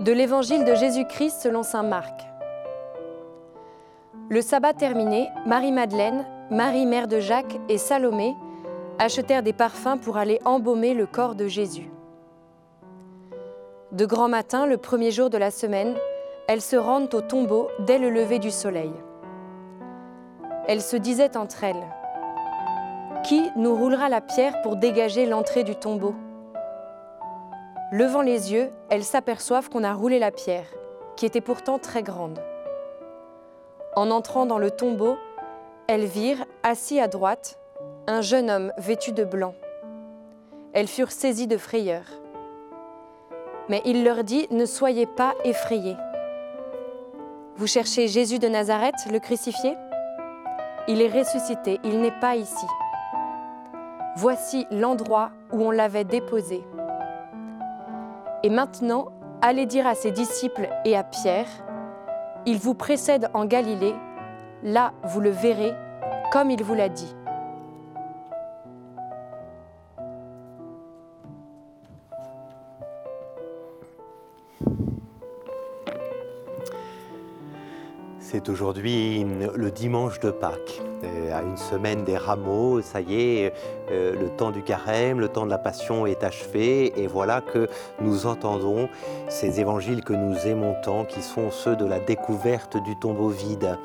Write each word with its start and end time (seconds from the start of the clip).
De 0.00 0.12
l'Évangile 0.12 0.64
de 0.64 0.74
Jésus-Christ 0.74 1.42
selon 1.42 1.62
Saint 1.62 1.82
Marc. 1.82 2.22
Le 4.30 4.40
sabbat 4.40 4.72
terminé, 4.72 5.28
Marie-Madeleine, 5.44 6.24
Marie 6.50 6.86
mère 6.86 7.06
de 7.06 7.20
Jacques 7.20 7.60
et 7.68 7.76
Salomé 7.76 8.34
achetèrent 8.98 9.42
des 9.42 9.52
parfums 9.52 9.98
pour 10.02 10.16
aller 10.16 10.40
embaumer 10.46 10.94
le 10.94 11.04
corps 11.04 11.34
de 11.34 11.48
Jésus. 11.48 11.90
De 13.92 14.06
grand 14.06 14.28
matin, 14.28 14.64
le 14.64 14.78
premier 14.78 15.10
jour 15.10 15.28
de 15.28 15.36
la 15.36 15.50
semaine, 15.50 15.94
elles 16.48 16.62
se 16.62 16.76
rendent 16.76 17.14
au 17.14 17.20
tombeau 17.20 17.68
dès 17.80 17.98
le 17.98 18.08
lever 18.08 18.38
du 18.38 18.50
soleil. 18.50 18.92
Elles 20.66 20.80
se 20.80 20.96
disaient 20.96 21.36
entre 21.36 21.62
elles 21.62 21.86
Qui 23.24 23.50
nous 23.54 23.76
roulera 23.76 24.08
la 24.08 24.22
pierre 24.22 24.62
pour 24.62 24.76
dégager 24.76 25.26
l'entrée 25.26 25.62
du 25.62 25.76
tombeau? 25.76 26.14
Levant 27.92 28.22
les 28.22 28.52
yeux, 28.52 28.70
elles 28.88 29.02
s'aperçoivent 29.02 29.68
qu'on 29.68 29.82
a 29.82 29.92
roulé 29.92 30.20
la 30.20 30.30
pierre, 30.30 30.68
qui 31.16 31.26
était 31.26 31.40
pourtant 31.40 31.80
très 31.80 32.04
grande. 32.04 32.40
En 33.96 34.12
entrant 34.12 34.46
dans 34.46 34.58
le 34.58 34.70
tombeau, 34.70 35.16
elles 35.88 36.04
virent, 36.04 36.44
assis 36.62 37.00
à 37.00 37.08
droite, 37.08 37.58
un 38.06 38.20
jeune 38.20 38.48
homme 38.48 38.72
vêtu 38.78 39.10
de 39.10 39.24
blanc. 39.24 39.54
Elles 40.72 40.86
furent 40.86 41.10
saisies 41.10 41.48
de 41.48 41.56
frayeur. 41.56 42.04
Mais 43.68 43.82
il 43.84 44.04
leur 44.04 44.22
dit, 44.22 44.46
ne 44.52 44.66
soyez 44.66 45.06
pas 45.06 45.34
effrayés. 45.42 45.96
Vous 47.56 47.66
cherchez 47.66 48.06
Jésus 48.06 48.38
de 48.38 48.46
Nazareth, 48.46 49.06
le 49.10 49.18
crucifié? 49.18 49.76
Il 50.86 51.02
est 51.02 51.08
ressuscité, 51.08 51.80
il 51.82 52.00
n'est 52.00 52.18
pas 52.20 52.36
ici. 52.36 52.66
Voici 54.14 54.68
l'endroit 54.70 55.30
où 55.52 55.64
on 55.64 55.72
l'avait 55.72 56.04
déposé. 56.04 56.62
Et 58.42 58.48
maintenant, 58.50 59.08
allez 59.42 59.66
dire 59.66 59.86
à 59.86 59.94
ses 59.94 60.10
disciples 60.10 60.68
et 60.84 60.96
à 60.96 61.04
Pierre, 61.04 61.48
il 62.46 62.58
vous 62.58 62.74
précède 62.74 63.28
en 63.34 63.44
Galilée, 63.44 63.94
là 64.62 64.92
vous 65.04 65.20
le 65.20 65.30
verrez, 65.30 65.74
comme 66.32 66.50
il 66.50 66.62
vous 66.62 66.74
l'a 66.74 66.88
dit. 66.88 67.14
C'est 78.32 78.48
aujourd'hui 78.48 79.26
le 79.56 79.70
dimanche 79.72 80.20
de 80.20 80.30
Pâques, 80.30 80.80
euh, 81.02 81.34
à 81.34 81.42
une 81.42 81.56
semaine 81.56 82.04
des 82.04 82.16
rameaux, 82.16 82.82
ça 82.82 83.00
y 83.00 83.14
est, 83.14 83.52
euh, 83.90 84.14
le 84.20 84.28
temps 84.28 84.50
du 84.50 84.62
carême, 84.62 85.18
le 85.18 85.28
temps 85.28 85.46
de 85.46 85.50
la 85.50 85.58
passion 85.58 86.06
est 86.06 86.22
achevé, 86.22 86.92
et 87.00 87.06
voilà 87.06 87.40
que 87.40 87.68
nous 88.00 88.26
entendons 88.26 88.88
ces 89.28 89.60
évangiles 89.60 90.04
que 90.04 90.12
nous 90.12 90.36
aimons 90.46 90.76
tant, 90.82 91.04
qui 91.04 91.22
sont 91.22 91.50
ceux 91.50 91.74
de 91.74 91.86
la 91.86 92.00
découverte 92.00 92.76
du 92.84 92.98
tombeau 92.98 93.28
vide. 93.28 93.78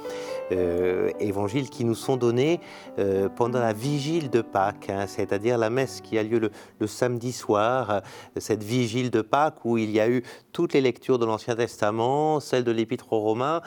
Euh, 0.51 1.09
évangiles 1.19 1.71
qui 1.71 1.85
nous 1.85 1.95
sont 1.95 2.17
donnés 2.17 2.59
pendant 3.35 3.59
la 3.59 3.73
vigile 3.73 4.29
de 4.29 4.41
Pâques, 4.41 4.91
hein, 4.91 5.05
c'est-à-dire 5.07 5.57
la 5.57 5.71
messe 5.71 6.01
qui 6.01 6.19
a 6.19 6.23
lieu 6.23 6.37
le, 6.37 6.51
le, 6.79 6.85
samedi 6.85 7.31
soir, 7.31 8.03
cette 8.37 8.61
vigile 8.61 9.09
de 9.09 9.21
Pâques 9.21 9.65
où 9.65 9.79
il 9.79 9.89
y 9.89 9.99
a 9.99 10.07
eu 10.07 10.21
toutes 10.51 10.73
les 10.73 10.81
lectures 10.81 11.17
de 11.17 11.25
l'Ancien 11.25 11.55
Testament, 11.55 12.39
celle 12.39 12.63
de 12.63 12.71
l'Épître 12.71 13.11
aux 13.11 13.21
Romains, 13.21 13.61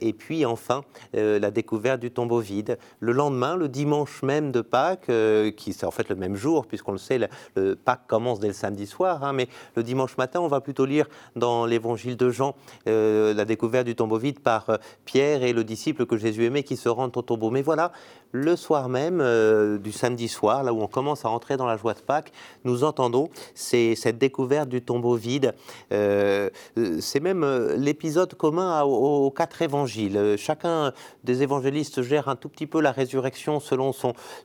et 0.00 0.12
puis 0.12 0.44
enfin 0.44 0.84
la 1.12 1.50
découverte 1.50 2.00
du 2.00 2.10
tombeau 2.10 2.40
vide. 2.40 2.78
Le 3.00 3.12
lendemain, 3.12 3.56
le 3.56 3.68
dimanche 3.68 4.22
même 4.22 4.52
de 4.52 4.60
Pâques, 4.60 5.10
qui 5.56 5.72
c'est 5.72 5.86
en 5.86 5.90
fait 5.90 6.08
le 6.08 6.16
même 6.16 6.36
jour, 6.36 6.66
puisqu'on 6.66 6.92
le 6.92 6.98
sait, 6.98 7.18
le, 7.54 7.74
Pâques 7.76 8.06
commence 8.06 8.40
dès 8.40 8.48
le 8.48 8.52
samedi 8.52 8.86
soir, 8.86 9.24
hein, 9.24 9.32
mais 9.32 9.48
le 9.74 9.82
dimanche 9.82 10.16
matin, 10.16 10.40
on 10.40 10.48
va 10.48 10.60
plutôt 10.60 10.86
lire 10.86 11.06
dans 11.34 11.66
l'évangile 11.66 12.16
de 12.16 12.30
Jean 12.30 12.54
euh, 12.88 13.34
la 13.34 13.44
découverte 13.44 13.86
du 13.86 13.94
tombeau 13.94 14.18
vide 14.18 14.40
par 14.40 14.70
euh, 14.70 14.76
Pierre 15.04 15.42
et 15.42 15.52
le 15.52 15.64
disciple 15.64 16.06
que 16.06 16.16
Jésus 16.16 16.44
aimait 16.44 16.62
qui 16.62 16.76
se 16.76 16.88
rendent 16.88 17.16
au 17.16 17.22
tombeau. 17.22 17.50
Mais 17.50 17.62
voilà, 17.62 17.92
le 18.36 18.56
soir 18.56 18.88
même 18.88 19.20
euh, 19.20 19.78
du 19.78 19.92
samedi 19.92 20.28
soir, 20.28 20.62
là 20.62 20.72
où 20.72 20.82
on 20.82 20.86
commence 20.86 21.24
à 21.24 21.30
entrer 21.30 21.56
dans 21.56 21.66
la 21.66 21.76
joie 21.76 21.94
de 21.94 22.00
Pâques, 22.00 22.32
nous 22.64 22.84
entendons 22.84 23.28
cette 23.54 24.18
découverte 24.18 24.68
du 24.68 24.82
tombeau 24.82 25.14
vide. 25.14 25.54
c'est 25.90 27.20
même 27.20 27.44
l'épisode 27.76 28.34
commun 28.34 28.82
aux, 28.82 29.30
quatre 29.30 29.62
évangiles. 29.62 30.36
Chacun 30.36 30.92
des 31.24 31.42
évangélistes 31.42 32.02
gère 32.02 32.28
un 32.28 32.36
tout 32.36 32.48
petit 32.48 32.66
peu 32.66 32.80
la 32.80 32.92
résurrection 32.92 33.60
selon 33.60 33.92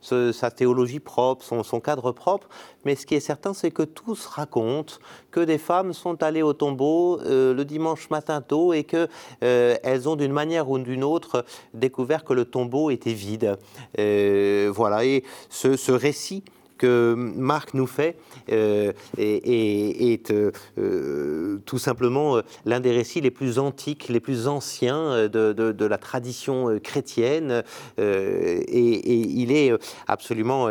sa 0.00 0.50
théologie 0.50 1.00
propre, 1.00 1.44
son, 1.44 1.80
cadre 1.80 2.12
propre, 2.12 2.48
mais 2.84 2.96
ce 2.96 3.06
qui 3.06 3.14
est 3.14 3.20
certain, 3.20 3.54
c'est 3.54 3.70
que 3.70 3.82
tous 3.82 4.26
racontent 4.26 4.94
que 5.30 5.40
des 5.40 5.58
femmes 5.58 5.92
sont 5.92 6.22
allées 6.22 6.42
au 6.42 6.52
tombeau 6.52 7.20
euh, 7.20 7.54
le 7.54 7.64
dimanche 7.64 8.10
matin 8.10 8.40
tôt 8.40 8.72
et 8.72 8.84
qu'elles 8.84 9.08
euh, 9.42 10.06
ont 10.06 10.16
d'une 10.16 10.32
manière 10.32 10.70
ou 10.70 10.78
d'une 10.78 11.04
autre 11.04 11.44
découvert 11.74 12.24
que 12.24 12.32
le 12.32 12.44
tombeau 12.44 12.90
était 12.90 13.12
vide. 13.12 13.56
Euh, 13.98 14.70
voilà, 14.74 15.04
et 15.04 15.24
ce 15.48 15.92
récit 15.92 16.44
que 16.78 17.14
Marc 17.14 17.74
nous 17.74 17.86
fait 17.86 18.16
euh, 18.50 18.92
est, 19.16 20.32
euh, 20.32 21.58
tout 21.64 21.78
simplement 21.78 22.40
l'un 22.66 22.80
des 22.80 22.90
récits 22.90 23.20
les 23.20 23.30
plus 23.30 23.60
antiques, 23.60 24.08
les 24.08 24.18
plus 24.18 24.48
anciens 24.48 25.28
de, 25.28 25.84
la 25.84 25.98
tradition 25.98 26.80
chrétienne, 26.82 27.62
et, 27.98 29.40
il 29.42 29.52
est 29.52 29.72
absolument 30.08 30.70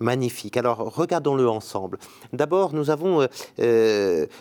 magnifique. 0.00 0.56
Alors 0.56 0.78
regardons-le 0.94 1.46
ensemble. 1.46 1.98
D'abord, 2.32 2.72
nous 2.72 2.88
avons 2.88 3.28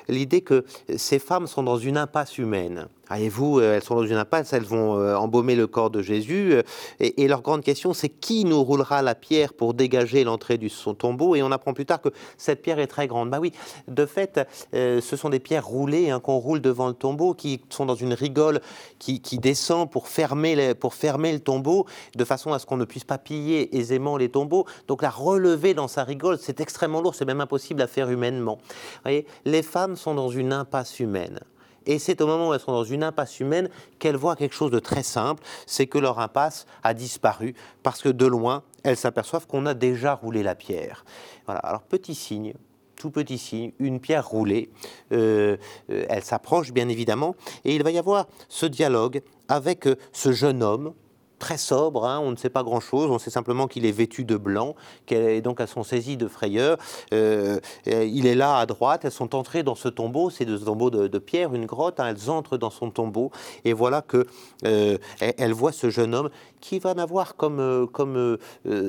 l'idée 0.07 0.41
que 0.41 0.63
ces 0.95 1.19
femmes 1.19 1.47
sont 1.47 1.63
dans 1.63 1.77
une 1.77 1.97
impasse 1.97 2.37
humaine. 2.37 2.87
Voyez-vous, 3.07 3.59
elles 3.59 3.83
sont 3.83 3.95
dans 3.95 4.05
une 4.05 4.17
impasse, 4.17 4.53
elles 4.53 4.63
vont 4.63 4.93
embaumer 5.15 5.55
le 5.55 5.67
corps 5.67 5.89
de 5.89 6.01
Jésus, 6.01 6.55
et, 6.99 7.23
et 7.23 7.27
leur 7.27 7.41
grande 7.41 7.63
question, 7.63 7.93
c'est 7.93 8.09
qui 8.09 8.45
nous 8.45 8.63
roulera 8.63 9.01
la 9.01 9.15
pierre 9.15 9.53
pour 9.53 9.73
dégager 9.73 10.23
l'entrée 10.23 10.57
du 10.57 10.69
son 10.69 10.93
tombeau? 10.93 11.35
Et 11.35 11.43
on 11.43 11.51
apprend 11.51 11.73
plus 11.73 11.85
tard 11.85 12.01
que 12.01 12.09
cette 12.37 12.61
pierre 12.61 12.79
est 12.79 12.87
très 12.87 13.07
grande. 13.07 13.29
Bah 13.29 13.39
oui, 13.39 13.51
de 13.87 14.05
fait, 14.05 14.41
euh, 14.73 15.01
ce 15.01 15.15
sont 15.15 15.29
des 15.29 15.39
pierres 15.39 15.65
roulées 15.65 16.09
hein, 16.09 16.19
qu'on 16.19 16.37
roule 16.37 16.61
devant 16.61 16.87
le 16.87 16.93
tombeau 16.93 17.33
qui 17.33 17.61
sont 17.69 17.85
dans 17.85 17.95
une 17.95 18.13
rigole 18.13 18.61
qui, 18.99 19.19
descend 19.37 19.89
pour 19.89 20.07
fermer, 20.07 20.73
pour 20.73 20.93
fermer 20.93 21.31
le 21.31 21.39
tombeau 21.39 21.85
de 22.15 22.25
façon 22.25 22.53
à 22.53 22.59
ce 22.59 22.65
qu'on 22.65 22.77
ne 22.77 22.85
puisse 22.85 23.03
pas 23.03 23.17
piller 23.17 23.77
aisément 23.77 24.17
les 24.17 24.29
tombeaux. 24.29 24.65
Donc 24.87 25.01
la 25.01 25.09
relever 25.09 25.73
dans 25.73 25.87
sa 25.87 26.03
rigole, 26.03 26.37
c'est 26.39 26.59
extrêmement 26.59 27.01
lourd, 27.01 27.15
c'est 27.15 27.25
même 27.25 27.41
impossible 27.41 27.81
à 27.81 27.87
faire 27.87 28.09
humainement. 28.09 28.57
Vous 28.63 29.01
voyez, 29.03 29.25
les 29.45 29.61
femmes 29.61 29.95
sont 29.95 30.15
dans 30.15 30.29
une 30.29 30.53
impasse 30.53 30.99
humaine. 30.99 31.39
Et 31.85 31.99
c'est 31.99 32.21
au 32.21 32.27
moment 32.27 32.49
où 32.49 32.53
elles 32.53 32.59
sont 32.59 32.71
dans 32.71 32.83
une 32.83 33.03
impasse 33.03 33.39
humaine 33.39 33.69
qu'elles 33.99 34.15
voient 34.15 34.35
quelque 34.35 34.55
chose 34.55 34.71
de 34.71 34.79
très 34.79 35.03
simple, 35.03 35.43
c'est 35.65 35.87
que 35.87 35.97
leur 35.97 36.19
impasse 36.19 36.65
a 36.83 36.93
disparu 36.93 37.55
parce 37.83 38.01
que 38.01 38.09
de 38.09 38.25
loin, 38.25 38.63
elles 38.83 38.97
s'aperçoivent 38.97 39.47
qu'on 39.47 39.65
a 39.65 39.73
déjà 39.73 40.13
roulé 40.13 40.43
la 40.43 40.55
pierre. 40.55 41.05
Voilà. 41.45 41.59
Alors 41.61 41.81
petit 41.81 42.15
signe, 42.15 42.53
tout 42.95 43.11
petit 43.11 43.37
signe, 43.37 43.71
une 43.79 43.99
pierre 43.99 44.27
roulée. 44.27 44.69
Euh, 45.11 45.57
euh, 45.89 46.05
elle 46.09 46.23
s'approche 46.23 46.71
bien 46.71 46.89
évidemment, 46.89 47.35
et 47.63 47.75
il 47.75 47.83
va 47.83 47.91
y 47.91 47.97
avoir 47.97 48.27
ce 48.49 48.65
dialogue 48.65 49.21
avec 49.47 49.87
euh, 49.87 49.95
ce 50.11 50.31
jeune 50.31 50.63
homme 50.63 50.93
très 51.39 51.57
sobre, 51.57 52.05
hein, 52.05 52.19
on 52.21 52.31
ne 52.31 52.35
sait 52.35 52.49
pas 52.49 52.63
grand-chose, 52.63 53.09
on 53.09 53.19
sait 53.19 53.29
simplement 53.29 53.67
qu'il 53.67 53.85
est 53.85 53.91
vêtu 53.91 54.23
de 54.23 54.37
blanc, 54.37 54.75
et 55.09 55.41
donc 55.41 55.59
elles 55.59 55.67
sont 55.67 55.83
saisies 55.83 56.17
de 56.17 56.27
frayeur. 56.27 56.77
Euh, 57.13 57.59
il 57.85 58.25
est 58.25 58.35
là 58.35 58.57
à 58.57 58.65
droite, 58.65 59.05
elles 59.05 59.11
sont 59.11 59.35
entrées 59.35 59.63
dans 59.63 59.75
ce 59.75 59.89
tombeau, 59.89 60.29
c'est 60.29 60.45
de 60.45 60.57
ce 60.57 60.65
tombeau 60.65 60.89
de, 60.89 61.19
pierre, 61.19 61.53
une 61.53 61.65
grotte, 61.65 61.99
hein, 61.99 62.07
elles 62.07 62.29
entrent 62.29 62.57
dans 62.57 62.69
son 62.69 62.91
tombeau, 62.91 63.31
et 63.63 63.73
voilà 63.73 64.01
que 64.01 64.25
euh, 64.65 64.97
elle 65.19 65.53
ce 65.71 65.89
jeune 65.89 66.13
homme 66.13 66.29
qui 66.61 66.79
va 66.79 66.93
n'avoir 66.93 67.35
comme, 67.35 67.59
euh, 67.59 67.85
comme 67.87 68.37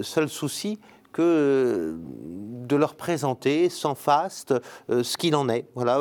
seul 0.02 0.28
souci 0.28 0.78
que 1.12 1.96
de 1.96 2.76
leur 2.76 2.96
présenter 2.96 3.70
sans 3.70 3.94
faste 3.94 4.52
ce 4.90 5.16
qu'il 5.16 5.34
en 5.34 5.49
est. 5.49 5.64
Voilà, 5.75 6.00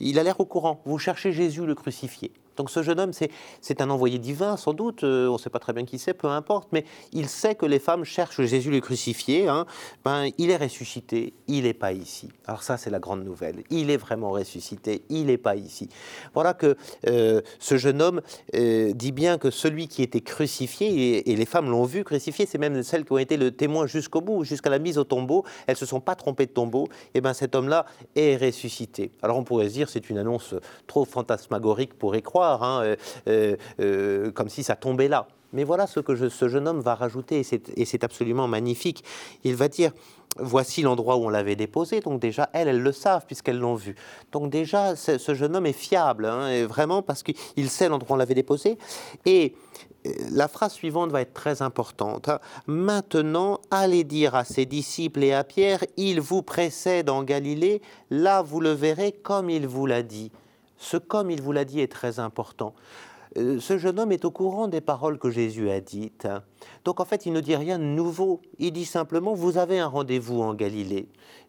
il 0.00 0.18
a 0.18 0.22
l'air 0.22 0.40
au 0.40 0.46
courant. 0.46 0.80
Vous 0.86 0.98
cherchez 0.98 1.32
Jésus 1.32 1.66
le 1.66 1.74
crucifié. 1.74 2.32
Donc 2.58 2.70
ce 2.70 2.82
jeune 2.82 2.98
homme, 2.98 3.12
c'est 3.60 3.80
un 3.80 3.88
envoyé 3.88 4.18
divin, 4.18 4.56
sans 4.56 4.72
doute, 4.72 5.04
euh, 5.04 5.28
on 5.28 5.34
ne 5.34 5.38
sait 5.38 5.48
pas 5.48 5.60
très 5.60 5.72
bien 5.72 5.84
qui 5.84 5.98
c'est, 5.98 6.12
peu 6.12 6.26
importe, 6.26 6.68
mais 6.72 6.84
il 7.12 7.28
sait 7.28 7.54
que 7.54 7.64
les 7.66 7.78
femmes 7.78 8.04
cherchent 8.04 8.42
Jésus 8.42 8.72
le 8.72 8.80
crucifié. 8.80 9.48
Hein. 9.48 9.64
Ben, 10.04 10.28
il 10.38 10.50
est 10.50 10.56
ressuscité, 10.56 11.34
il 11.46 11.62
n'est 11.62 11.72
pas 11.72 11.92
ici. 11.92 12.28
Alors 12.46 12.64
ça, 12.64 12.76
c'est 12.76 12.90
la 12.90 12.98
grande 12.98 13.24
nouvelle. 13.24 13.62
Il 13.70 13.90
est 13.90 13.96
vraiment 13.96 14.30
ressuscité, 14.30 15.02
il 15.08 15.26
n'est 15.26 15.38
pas 15.38 15.54
ici. 15.54 15.88
Voilà 16.34 16.52
que 16.52 16.76
euh, 17.06 17.40
ce 17.60 17.76
jeune 17.76 18.02
homme 18.02 18.22
euh, 18.56 18.92
dit 18.92 19.12
bien 19.12 19.38
que 19.38 19.50
celui 19.50 19.86
qui 19.86 20.02
était 20.02 20.20
crucifié, 20.20 21.30
et, 21.30 21.36
les 21.36 21.46
femmes 21.46 21.70
l'ont 21.70 21.84
vu 21.84 22.02
crucifié, 22.02 22.44
c'est 22.44 22.58
même 22.58 22.82
celles 22.82 23.04
qui 23.04 23.12
ont 23.12 23.18
été 23.18 23.36
le 23.36 23.52
témoin 23.52 23.86
jusqu'au 23.86 24.20
bout, 24.20 24.42
jusqu'à 24.42 24.70
la 24.70 24.80
mise 24.80 24.98
au 24.98 25.04
tombeau, 25.04 25.44
elles 25.68 25.74
ne 25.74 25.78
se 25.78 25.86
sont 25.86 26.00
pas 26.00 26.16
trompées 26.16 26.46
de 26.46 26.50
tombeau, 26.52 26.88
et 27.14 27.20
bien 27.20 27.34
cet 27.34 27.54
homme-là 27.54 27.86
est 28.16 28.36
ressuscité. 28.36 29.12
Alors 29.22 29.38
on 29.38 29.44
pourrait 29.44 29.68
se 29.68 29.74
dire, 29.74 29.88
c'est 29.88 30.10
une 30.10 30.18
annonce 30.18 30.56
trop 30.88 31.04
fantasmagorique 31.04 31.94
pour 31.94 32.16
y 32.16 32.22
croire, 32.22 32.47
Hein, 32.54 32.82
euh, 32.82 32.96
euh, 33.28 33.56
euh, 33.80 34.30
comme 34.32 34.48
si 34.48 34.62
ça 34.62 34.76
tombait 34.76 35.08
là. 35.08 35.28
Mais 35.52 35.64
voilà 35.64 35.86
ce 35.86 36.00
que 36.00 36.28
ce 36.28 36.48
jeune 36.48 36.68
homme 36.68 36.80
va 36.80 36.94
rajouter, 36.94 37.40
et 37.76 37.84
c'est 37.86 38.04
absolument 38.04 38.46
magnifique. 38.48 39.02
Il 39.44 39.56
va 39.56 39.68
dire, 39.68 39.92
voici 40.36 40.82
l'endroit 40.82 41.16
où 41.16 41.24
on 41.24 41.30
l'avait 41.30 41.56
déposé, 41.56 42.00
donc 42.00 42.20
déjà, 42.20 42.50
elles, 42.52 42.68
elles 42.68 42.82
le 42.82 42.92
savent 42.92 43.24
puisqu'elles 43.24 43.58
l'ont 43.58 43.74
vu. 43.74 43.94
Donc 44.30 44.50
déjà, 44.50 44.94
ce 44.94 45.34
jeune 45.34 45.56
homme 45.56 45.64
est 45.64 45.72
fiable, 45.72 46.26
hein, 46.26 46.66
vraiment, 46.66 47.00
parce 47.00 47.22
qu'il 47.22 47.70
sait 47.70 47.88
l'endroit 47.88 48.10
où 48.10 48.14
on 48.16 48.18
l'avait 48.18 48.34
déposé. 48.34 48.76
Et 49.24 49.54
la 50.30 50.48
phrase 50.48 50.72
suivante 50.72 51.10
va 51.10 51.20
être 51.20 51.34
très 51.34 51.62
importante. 51.62 52.28
Hein. 52.28 52.40
Maintenant, 52.66 53.60
allez 53.70 54.04
dire 54.04 54.34
à 54.34 54.44
ses 54.44 54.66
disciples 54.66 55.24
et 55.24 55.32
à 55.32 55.44
Pierre, 55.44 55.84
il 55.96 56.20
vous 56.20 56.42
précède 56.42 57.10
en 57.10 57.22
Galilée, 57.22 57.82
là 58.10 58.42
vous 58.42 58.60
le 58.60 58.72
verrez 58.72 59.12
comme 59.12 59.50
il 59.50 59.66
vous 59.66 59.86
l'a 59.86 60.02
dit. 60.02 60.30
Ce 60.78 60.96
comme 60.96 61.30
il 61.30 61.42
vous 61.42 61.52
l'a 61.52 61.64
dit 61.64 61.80
est 61.80 61.92
très 61.92 62.18
important. 62.20 62.74
Euh, 63.36 63.60
ce 63.60 63.76
jeune 63.78 63.98
homme 63.98 64.12
est 64.12 64.24
au 64.24 64.30
courant 64.30 64.68
des 64.68 64.80
paroles 64.80 65.18
que 65.18 65.30
Jésus 65.30 65.70
a 65.70 65.80
dites. 65.80 66.26
Donc 66.84 67.00
en 67.00 67.04
fait, 67.04 67.26
il 67.26 67.32
ne 67.32 67.40
dit 67.40 67.56
rien 67.56 67.78
de 67.78 67.84
nouveau. 67.84 68.40
Il 68.58 68.72
dit 68.72 68.84
simplement, 68.84 69.34
vous 69.34 69.58
avez 69.58 69.78
un 69.78 69.86
rendez-vous 69.86 70.40
en 70.40 70.54
Galilée. 70.54 70.96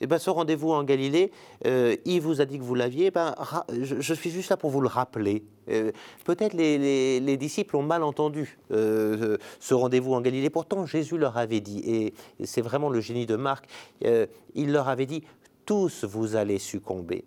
Et 0.02 0.04
eh 0.04 0.08
bien 0.08 0.18
ce 0.18 0.30
rendez-vous 0.30 0.72
en 0.72 0.84
Galilée, 0.84 1.32
euh, 1.66 1.96
il 2.06 2.22
vous 2.22 2.42
a 2.42 2.46
dit 2.46 2.58
que 2.58 2.64
vous 2.64 2.76
l'aviez. 2.76 3.08
Eh 3.08 3.12
ben, 3.12 3.36
je, 3.72 4.14
suis 4.14 4.30
juste 4.30 4.50
là 4.50 4.58
pour 4.58 4.70
vous 4.70 4.82
le 4.82 4.88
rappeler. 4.88 5.44
Euh, 5.70 5.92
peut-être 6.26 6.54
les, 6.54 7.38
disciples 7.38 7.76
ont 7.76 7.84
mal 7.84 8.04
entendu 8.04 8.58
ce 8.70 9.74
rendez-vous 9.74 10.14
en 10.14 10.22
Galilée. 10.22 10.50
Pourtant, 10.50 10.86
Jésus 10.86 11.18
leur 11.18 11.38
avait 11.38 11.62
dit, 11.62 11.80
et 11.86 12.14
c'est 12.44 12.62
vraiment 12.62 12.90
le 12.90 13.00
génie 13.00 13.26
de 13.26 13.36
Marc, 13.36 13.66
il 14.02 14.72
leur 14.72 14.90
avait 14.90 15.06
dit, 15.06 15.24
tous 15.66 16.04
vous 16.04 16.36
allez 16.36 16.60
succomber. 16.60 17.24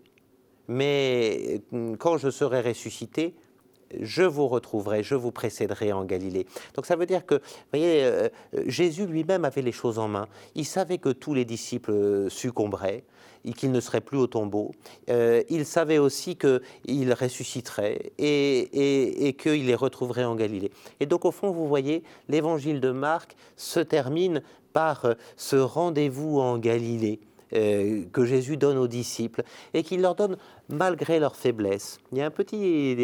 Mais 0.68 1.60
quand 1.98 2.18
je 2.18 2.30
serai 2.30 2.60
ressuscité, 2.60 3.34
je 4.00 4.22
vous 4.22 4.48
retrouverai, 4.48 5.02
je 5.02 5.14
vous 5.14 5.32
précéderai 5.32 5.92
en 5.92 6.04
Galilée. 6.04 6.46
Donc 6.74 6.86
ça 6.86 6.96
veut 6.96 7.06
dire 7.06 7.26
que, 7.26 7.34
vous 7.34 7.40
voyez, 7.72 8.04
euh, 8.04 8.28
Jésus 8.66 9.06
lui-même 9.06 9.44
avait 9.44 9.62
les 9.62 9.72
choses 9.72 9.98
en 9.98 10.08
main. 10.08 10.28
Il 10.54 10.64
savait 10.64 10.98
que 10.98 11.10
tous 11.10 11.34
les 11.34 11.44
disciples 11.44 11.92
euh, 11.92 12.28
succomberaient 12.28 13.04
et 13.44 13.52
qu'ils 13.52 13.72
ne 13.72 13.80
seraient 13.80 14.00
plus 14.00 14.18
au 14.18 14.26
tombeau. 14.26 14.72
Euh, 15.10 15.42
il 15.48 15.66
savait 15.66 15.98
aussi 15.98 16.36
qu'il 16.36 17.12
ressusciterait 17.12 18.12
et, 18.18 19.28
et 19.28 19.32
qu'il 19.34 19.66
les 19.66 19.74
retrouverait 19.74 20.24
en 20.24 20.36
Galilée. 20.36 20.70
Et 21.00 21.06
donc 21.06 21.24
au 21.24 21.32
fond, 21.32 21.50
vous 21.50 21.66
voyez, 21.66 22.04
l'évangile 22.28 22.80
de 22.80 22.92
Marc 22.92 23.34
se 23.56 23.80
termine 23.80 24.42
par 24.72 25.06
ce 25.36 25.56
rendez-vous 25.56 26.38
en 26.38 26.56
Galilée. 26.56 27.20
Euh, 27.54 28.04
que 28.12 28.24
Jésus 28.24 28.56
donne 28.56 28.78
aux 28.78 28.88
disciples 28.88 29.42
et 29.74 29.82
qu'il 29.82 30.00
leur 30.00 30.14
donne 30.14 30.36
malgré 30.68 31.20
leur 31.20 31.36
faiblesse. 31.36 31.98
Il 32.10 32.18
y 32.18 32.22
a 32.22 32.26
un 32.26 32.30
petit, 32.30 32.96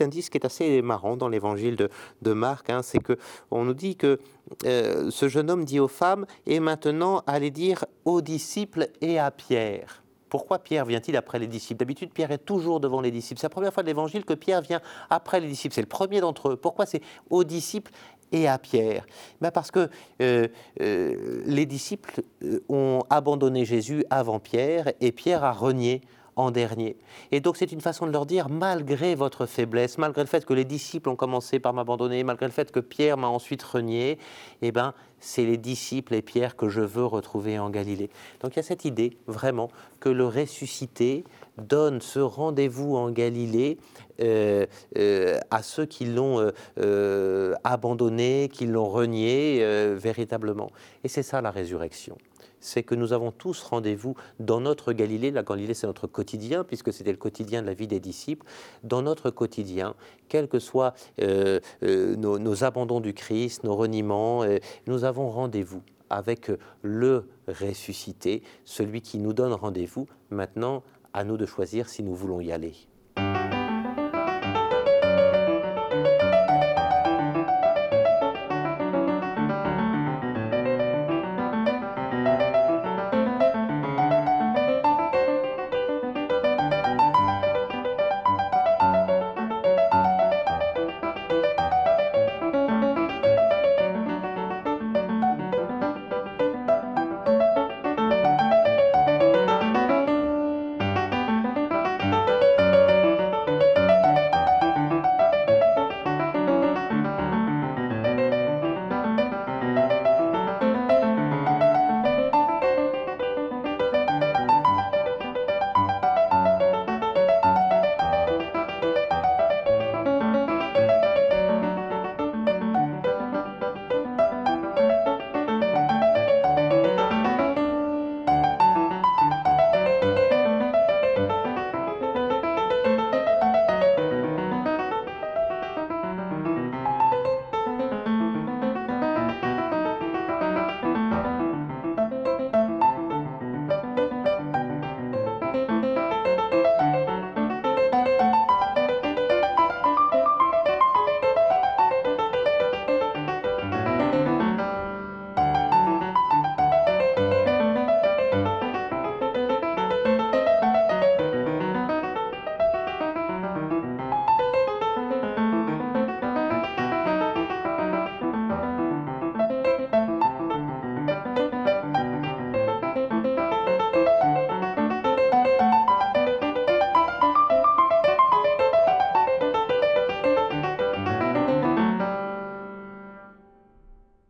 indice 0.00 0.30
qui 0.30 0.38
est 0.38 0.44
assez 0.44 0.82
marrant 0.82 1.16
dans 1.16 1.28
l'évangile 1.28 1.76
de, 1.76 1.88
de, 2.22 2.32
Marc, 2.32 2.70
hein, 2.70 2.82
c'est 2.82 2.98
que 2.98 3.18
on 3.50 3.64
nous 3.64 3.74
dit 3.74 3.96
que 3.96 4.18
euh, 4.64 5.10
ce 5.10 5.28
jeune 5.28 5.50
homme 5.50 5.64
dit 5.64 5.78
aux 5.78 5.88
femmes 5.88 6.26
et 6.46 6.58
maintenant 6.58 7.22
allez 7.26 7.50
dire 7.50 7.84
aux 8.04 8.20
disciples 8.20 8.88
et 9.00 9.18
à 9.18 9.30
Pierre. 9.30 10.02
Pourquoi 10.28 10.58
Pierre 10.58 10.84
vient-il 10.84 11.16
après 11.16 11.38
les 11.38 11.46
disciples? 11.46 11.78
D'habitude, 11.78 12.12
Pierre 12.12 12.30
est 12.32 12.38
toujours 12.44 12.80
devant 12.80 13.00
les 13.00 13.10
disciples. 13.10 13.40
C'est 13.40 13.46
la 13.46 13.50
première 13.50 13.72
fois 13.72 13.82
de 13.82 13.88
l'évangile 13.88 14.24
que 14.24 14.34
Pierre 14.34 14.60
vient 14.60 14.80
après 15.08 15.40
les 15.40 15.48
disciples. 15.48 15.74
C'est 15.74 15.80
le 15.80 15.86
premier 15.86 16.20
d'entre 16.20 16.50
eux. 16.50 16.56
Pourquoi 16.56 16.86
c'est 16.86 17.00
aux 17.30 17.44
disciples 17.44 17.90
et 18.32 18.48
à 18.48 18.58
Pierre. 18.58 19.06
Ben 19.40 19.50
Parce 19.50 19.70
que 19.70 19.88
euh, 20.20 20.48
euh, 20.80 21.42
les 21.46 21.66
disciples 21.66 22.22
euh, 22.42 22.60
ont 22.68 23.02
abandonné 23.10 23.64
Jésus 23.64 24.04
avant 24.10 24.38
Pierre 24.38 24.92
et 25.00 25.12
Pierre 25.12 25.44
a 25.44 25.52
renié 25.52 26.00
en 26.38 26.52
dernier. 26.52 26.96
Et 27.32 27.40
donc 27.40 27.56
c'est 27.56 27.72
une 27.72 27.80
façon 27.80 28.06
de 28.06 28.12
leur 28.12 28.24
dire, 28.24 28.48
malgré 28.48 29.16
votre 29.16 29.44
faiblesse, 29.44 29.98
malgré 29.98 30.22
le 30.22 30.28
fait 30.28 30.46
que 30.46 30.54
les 30.54 30.64
disciples 30.64 31.08
ont 31.08 31.16
commencé 31.16 31.58
par 31.58 31.74
m'abandonner, 31.74 32.22
malgré 32.22 32.46
le 32.46 32.52
fait 32.52 32.70
que 32.70 32.80
Pierre 32.80 33.18
m'a 33.18 33.26
ensuite 33.26 33.62
renié, 33.62 34.18
eh 34.62 34.70
ben, 34.70 34.94
c'est 35.18 35.44
les 35.44 35.56
disciples 35.56 36.14
et 36.14 36.22
Pierre 36.22 36.54
que 36.54 36.68
je 36.68 36.80
veux 36.80 37.04
retrouver 37.04 37.58
en 37.58 37.70
Galilée. 37.70 38.08
Donc 38.40 38.54
il 38.54 38.58
y 38.58 38.60
a 38.60 38.62
cette 38.62 38.84
idée 38.84 39.16
vraiment 39.26 39.68
que 39.98 40.08
le 40.08 40.26
ressuscité 40.26 41.24
donne 41.58 42.00
ce 42.00 42.20
rendez-vous 42.20 42.94
en 42.94 43.10
Galilée 43.10 43.78
euh, 44.20 44.64
euh, 44.96 45.40
à 45.50 45.64
ceux 45.64 45.86
qui 45.86 46.04
l'ont 46.04 46.52
euh, 46.78 47.54
abandonné, 47.64 48.48
qui 48.52 48.66
l'ont 48.66 48.88
renié 48.88 49.64
véritablement. 49.96 50.70
Et 51.02 51.08
c'est 51.08 51.24
ça 51.24 51.40
la 51.40 51.50
résurrection 51.50 52.16
c'est 52.60 52.82
que 52.82 52.94
nous 52.94 53.12
avons 53.12 53.30
tous 53.30 53.62
rendez-vous 53.62 54.14
dans 54.40 54.60
notre 54.60 54.92
Galilée. 54.92 55.30
La 55.30 55.42
Galilée, 55.42 55.74
c'est 55.74 55.86
notre 55.86 56.06
quotidien, 56.06 56.64
puisque 56.64 56.92
c'était 56.92 57.12
le 57.12 57.18
quotidien 57.18 57.62
de 57.62 57.66
la 57.66 57.74
vie 57.74 57.86
des 57.86 58.00
disciples. 58.00 58.46
Dans 58.82 59.02
notre 59.02 59.30
quotidien, 59.30 59.94
quels 60.28 60.48
que 60.48 60.58
soient 60.58 60.94
euh, 61.20 61.60
euh, 61.82 62.16
nos, 62.16 62.64
abandons 62.64 63.00
du 63.00 63.14
Christ, 63.14 63.64
nos 63.64 63.76
reniements, 63.76 64.42
euh, 64.42 64.58
nous 64.86 65.04
avons 65.04 65.30
rendez-vous 65.30 65.82
avec 66.10 66.50
le 66.82 67.28
ressuscité, 67.46 68.42
celui 68.64 69.02
qui 69.02 69.18
nous 69.18 69.34
donne 69.34 69.52
rendez-vous. 69.52 70.06
Maintenant, 70.30 70.82
à 71.12 71.24
nous 71.24 71.36
de 71.36 71.46
choisir 71.46 71.88
si 71.88 72.02
nous 72.02 72.14
voulons 72.14 72.40
y 72.40 72.52
aller. 72.52 72.87